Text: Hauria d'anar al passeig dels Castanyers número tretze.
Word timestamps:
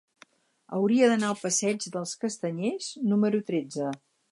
Hauria 0.77 1.09
d'anar 1.11 1.29
al 1.33 1.37
passeig 1.41 1.85
dels 1.97 2.15
Castanyers 2.25 2.91
número 3.13 3.45
tretze. 3.53 3.95